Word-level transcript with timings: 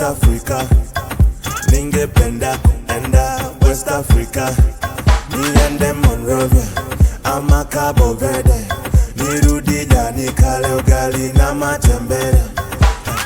West 0.00 0.12
Africa, 0.22 0.66
ningependa 1.70 2.56
kuenda 2.86 3.38
West 3.60 3.86
Africa, 3.88 4.48
niende 5.30 5.92
Monrovia 5.92 6.64
ama 7.24 7.64
Cabo 7.64 8.14
Verde, 8.14 8.66
nirudi 9.16 9.84
da 9.86 10.10
nikale 10.10 10.68
ugali 10.74 11.32
na 11.32 11.54
matembele. 11.54 12.42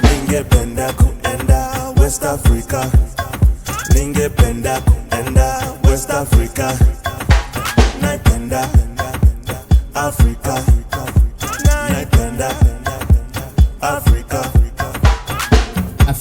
Ningependa 0.03 0.93
kuenda 0.93 1.71
West 2.01 2.25
Africa, 2.25 2.85
ningependa 3.95 4.81
kuenda 4.81 5.63
West 5.85 6.11
Africa, 6.11 6.73
naipenda 8.03 8.69
Afrika, 9.95 10.63
naipenda 11.91 12.51
Afrika. 13.81 14.14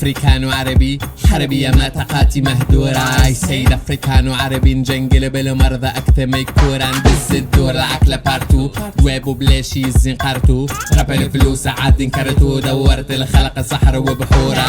افريكانو 0.03 0.51
عربي 0.51 0.99
حربية 1.29 1.71
ما 1.71 1.87
تقاتي 1.89 2.41
مهدورة 2.41 3.25
اي 3.25 3.33
سيد 3.33 3.71
افريكانو 3.71 4.33
عربي 4.33 4.73
نجنجل 4.73 5.29
بالمرضى 5.29 5.87
اكتم 5.87 6.35
يكورة 6.35 6.91
ندز 6.91 7.31
الدور 7.35 7.71
العقلة 7.71 8.15
بارتو 8.15 8.69
ويبو 9.03 9.33
بلاشي 9.33 9.85
الزين 9.85 10.15
قارتو 10.15 10.67
راب 10.97 11.11
الفلوس 11.11 11.67
عاد 11.67 12.01
انكرتو 12.01 12.59
دورت 12.59 13.11
الخلق 13.11 13.61
صحر 13.61 13.97
وبحورة 13.97 14.65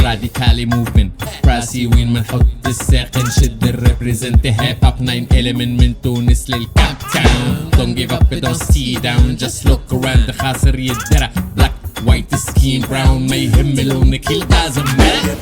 راديكالي 0.00 0.66
موفمنت 0.66 1.12
راسي 1.44 1.86
وين 1.86 2.12
منحط 2.12 2.46
الساق 2.66 3.18
نشد 3.18 3.64
الريبريزنت 3.64 4.46
هيب 4.46 4.76
اب 4.82 4.96
9 5.04 5.42
element 5.42 5.82
من 5.82 5.94
تونس 6.02 6.50
للكاب 6.50 6.96
تاون 7.12 7.70
Don't 7.74 7.94
give 7.96 8.12
up 8.12 8.30
don't 8.30 8.62
see 8.72 8.94
down. 9.06 9.36
Just 9.36 9.64
look 9.68 9.92
around. 9.92 10.30
خاسر 10.30 10.78
يدرى 10.78 11.28
White 12.04 12.28
the 12.28 12.36
skin, 12.36 12.82
brown 12.82 13.26
mayhem, 13.26 13.72
melone 13.74 14.22
kill 14.22 14.40
doesn't 14.46 14.84
matter. 14.98 15.36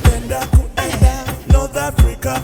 North 1.53 1.77
Africa. 1.77 2.43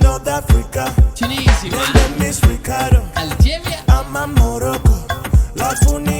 North 0.00 0.28
Africa. 0.28 0.94
Tunisia. 1.16 1.76
Algeria. 3.16 3.84
I'm 3.88 4.16
a 4.16 4.26
Morocco. 4.28 5.06
Los 5.56 5.82
Unidos. 5.92 6.15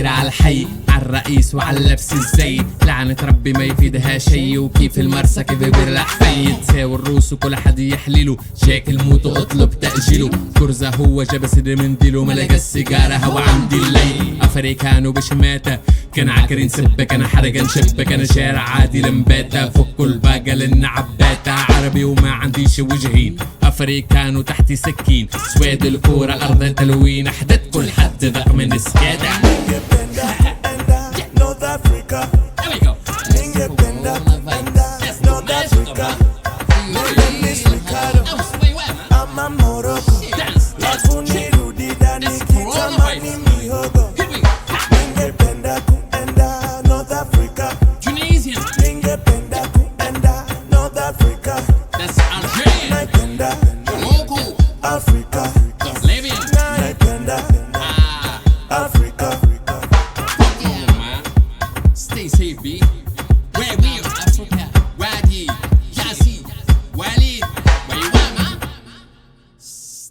ويصير 0.00 0.12
على 0.12 0.28
الحي 0.28 0.66
على 0.88 1.02
الرئيس 1.02 1.54
وعلى 1.54 1.78
اللبس 1.78 2.12
الزي. 2.12 2.62
لعنة 2.86 3.16
ربي 3.22 3.52
ما 3.52 3.64
يفيدها 3.64 4.18
شي 4.18 4.58
وكيف 4.58 4.98
المرسى 4.98 5.44
كيف 5.44 5.58
بيرلع 5.58 6.04
في 6.04 6.52
تساوي 6.52 6.94
الروس 6.94 7.32
وكل 7.32 7.56
حد 7.56 7.78
يحليله 7.78 8.36
جاك 8.64 8.88
الموت 8.88 9.26
وأطلب 9.26 9.80
تأجيله 9.80 10.30
كرزة 10.58 10.88
هو 10.88 11.22
جاب 11.22 11.46
سد 11.46 11.68
منديله 11.68 12.24
ما 12.24 12.32
لقى 12.32 12.54
السيجارة 12.54 13.14
هوا 13.14 13.40
عندي 13.40 13.76
الليل. 13.76 14.38
أفريكانو 14.42 15.12
بشماتة 15.12 15.78
كان 16.14 16.30
عكرين 16.30 16.68
سبك 16.68 17.12
أنا 17.12 17.28
حرقة 17.28 17.62
نشبك 17.62 18.12
أنا 18.12 18.24
شارع 18.24 18.60
عادي 18.60 19.02
لمباتة 19.02 19.68
فك 19.68 20.00
الباقة 20.00 20.54
لأن 20.54 20.84
عباتة 20.84 21.52
عربي 21.52 22.04
وما 22.04 22.30
عنديش 22.30 22.78
وجهين. 22.78 23.36
أفريكانو 23.62 24.42
تحتي 24.42 24.76
سكين. 24.76 25.28
سواد 25.54 25.86
الكورة 25.86 26.32
أرض 26.32 26.74
تلوين. 26.74 27.26
أحدث 27.26 27.60
كل 27.72 27.90
حد 27.90 28.24
ذق 28.24 28.54
من 28.54 28.78
سكادة 28.78 29.30
Africa. 31.70 32.28
There 32.56 32.70
we 32.70 32.80
go. 32.80 32.96
Independent, 33.36 35.22
North 35.22 35.50
Africa. 35.50 36.29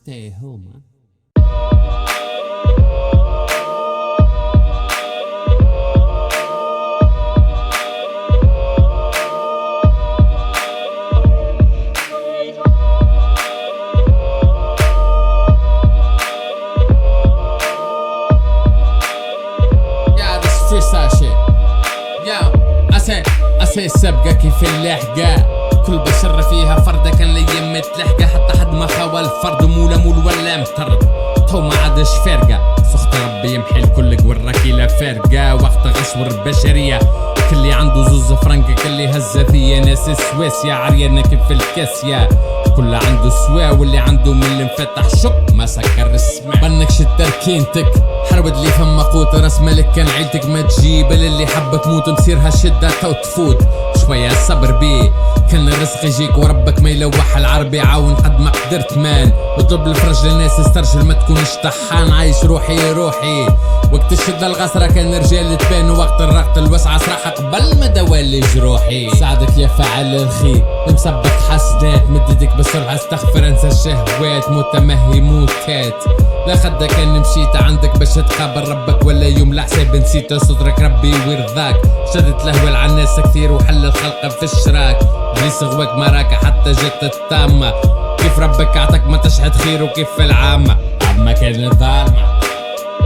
Stay 0.09 0.31
home, 0.31 0.65
man. 0.65 1.84
Yeah, 20.19 20.38
this 20.41 20.56
freestyle 20.69 21.10
shit. 21.19 21.37
Yeah, 22.26 22.51
أسي 22.97 23.22
أسي 23.62 23.84
السبقة 23.84 24.33
كيف 24.33 24.62
اللحقة 24.62 25.58
كل 25.90 25.97
بشر 25.97 26.41
فيها 26.41 26.80
فردة 26.80 27.09
كان 27.09 27.34
لي 27.34 27.41
متلحقة 27.41 28.28
حتى 28.28 28.59
حد 28.59 28.74
ما 28.74 28.88
خاوى 28.88 29.20
الفرد 29.20 29.66
مو 29.66 29.90
لمول 29.90 30.18
ولا 30.18 30.58
مطرد. 30.58 31.00
تو 31.47 31.62
ما 31.62 31.76
عادش 31.76 32.09
فارقة. 32.26 32.76
سخط 32.94 33.16
ربي 33.16 33.53
يمحي 33.53 33.80
الكل 33.80 34.18
قورك 34.18 34.66
لا 34.66 34.88
فارقة. 34.88 35.56
وقت 35.56 35.97
غصور 35.97 36.28
البشرية. 36.28 37.00
كل 37.50 37.72
عنده 37.72 38.03
زوز 38.03 38.34
فرنك 38.34 38.82
كل 38.82 39.02
هزة 39.02 39.44
فيا 39.44 39.80
ناس 39.80 40.09
سويسيا 40.32 40.74
عريانة 40.74 41.22
كيف 41.22 41.52
الكاسية 41.52 42.30
كل 42.76 42.96
عنده 42.96 43.30
سوا. 43.30 43.70
واللي 43.70 43.97
عنده 43.97 44.34
من 44.34 44.44
اللي 44.44 44.64
انفتح 44.64 45.20
شق 45.24 45.53
ما 45.53 45.66
سكر 45.66 46.14
السماء. 46.14 46.58
بنكش 46.62 46.97
تركينتك 47.18 47.91
حربت 48.32 48.58
لي 48.58 48.68
فما 48.68 49.03
قوت 49.03 49.36
راس 49.36 49.62
ملك 49.62 49.91
كان 49.91 50.08
عيلتك 50.09 50.46
ما 50.46 50.62
تجيب. 50.62 51.12
اللي 51.12 51.47
حب 51.47 51.82
تموت 51.82 52.09
مصيرها 52.09 52.50
شدة 52.50 52.90
تو 53.02 53.12
تفوت. 53.12 53.58
شوية 54.06 54.30
صبر 54.30 54.72
بيه. 54.72 55.12
كان 55.51 55.67
الرزق 55.67 56.05
يجيك 56.05 56.37
وربك 56.37 56.81
ما 56.81 56.90
يلوح. 56.90 57.37
العربي 57.37 57.79
عاون 57.79 58.16
قد 58.16 58.40
ما 58.40 58.51
قدرت 58.51 58.97
مان 58.97 59.31
اطلب 59.57 59.87
الفرج 59.87 60.25
للناس 60.25 60.59
استرجل 60.59 61.05
ما 61.05 61.13
تكونش 61.13 61.49
طحان. 61.63 62.11
عايش 62.11 62.43
روحي 62.43 62.91
روحي. 62.91 63.47
وقت 63.91 64.11
الشدة 64.11 64.47
الغسرة 64.47 64.87
كان 64.87 65.13
رجال 65.13 65.57
تبان. 65.57 65.90
وقت 65.91 66.22
الرقط 66.22 66.57
الوسعة 66.57 66.97
صراحة 66.97 67.29
قبل 67.29 67.79
ما 67.79 67.87
دوالي 67.87 68.40
جروحي 68.40 69.09
ساعدك 69.19 69.57
يا 69.57 69.67
فاعل 69.67 70.16
الخير 70.16 70.66
مسبك 70.87 71.31
حسنات. 71.49 72.09
مددك 72.09 72.55
بسرعة 72.55 72.95
استغفر. 72.95 73.47
انسى 73.47 73.67
الشهوات. 73.67 74.49
متمهي 74.49 75.22
موتات. 75.22 76.03
لا 76.47 76.55
خدك 76.55 76.87
كان 76.87 77.19
مشيت 77.19 77.55
عندك 77.55 77.97
باش 77.97 78.13
تقابل 78.13 78.69
ربك. 78.69 79.05
ولا 79.05 79.28
يوم 79.28 79.53
لحساب 79.53 79.95
نسيت. 79.95 80.34
صدرك 80.34 80.79
ربي 80.79 81.13
ويرضاك. 81.28 81.81
شدت 82.13 82.45
لهوة 82.45 82.78
على 82.78 82.91
الناس 82.91 83.19
كثير. 83.19 83.52
وحل 83.52 83.85
الخلق 83.85 84.28
في 84.28 84.43
الشراك 84.43 84.99
بليس 85.40 85.64
غواك 85.64 85.96
مراك 85.96 86.34
حتى 86.34 86.72
جت 86.72 87.03
التامة 87.03 87.74
كيف 88.18 88.40
ربك 88.40 88.78
عطاك 88.78 89.08
ما 89.08 89.18
تشهد 89.18 89.56
خير 89.56 89.84
وكيف 89.84 90.08
العامة؟ 90.20 90.78
عما 91.02 91.32
كانت 91.32 91.74
ظالمة 91.74 92.40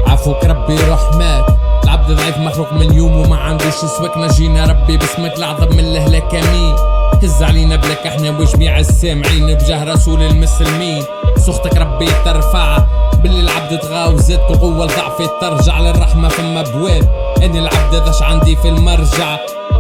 عفوك 0.08 0.46
ربي 0.46 0.76
رحمك. 0.76 1.46
العبد 1.84 2.12
ضعيف 2.12 2.38
مخلوق 2.38 2.74
من 2.74 2.94
يوم 2.94 3.18
وما 3.18 3.38
عندوش 3.38 3.74
سواك. 3.74 4.18
نجينا 4.18 4.66
ربي 4.66 4.98
باسمك 4.98 5.38
الأعظم 5.38 5.68
من 5.68 5.80
الهلاك 5.80 6.36
امين 6.36 6.76
هز 7.24 7.44
علينا 7.44 7.76
بلاك 7.76 8.08
إحنا 8.08 8.30
وجميع 8.30 8.80
السامعين 8.80 9.54
بجاه 9.54 9.84
رسول 9.84 10.22
المسلمين. 10.22 11.04
سخطك 11.38 11.78
ربي 11.78 12.08
ترفع. 12.26 12.78
باللي 13.14 13.40
العبد 13.40 13.80
تغاو 13.80 14.18
زادك 14.18 14.52
القوة 14.52 14.86
لضعفي 14.86 15.30
ترجع. 15.42 15.80
للرحمة 15.80 16.28
فما 16.28 16.62
بواب. 16.62 17.36
اني 17.44 17.60
العبد 17.60 17.96
ذاش 17.96 18.22
عندي 18.22 18.56
في 18.56 18.70
المرجع. 18.70 19.38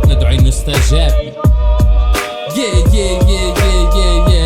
ندعي 0.07 0.37
نستجاب. 0.37 1.33
Yeah, 2.63 2.79
yeah, 2.93 3.27
yeah, 3.27 3.62